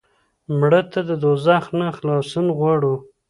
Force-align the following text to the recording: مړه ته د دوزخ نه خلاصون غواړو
مړه 0.59 0.81
ته 0.91 0.99
د 1.09 1.11
دوزخ 1.23 1.63
نه 1.79 1.87
خلاصون 1.97 2.47
غواړو 2.57 2.93